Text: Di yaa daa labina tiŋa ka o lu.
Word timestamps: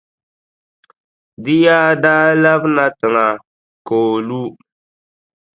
Di 1.43 1.55
yaa 1.65 1.89
daa 2.03 2.29
labina 2.43 2.85
tiŋa 2.99 3.25
ka 3.87 3.95
o 4.11 4.13
lu. 4.27 4.41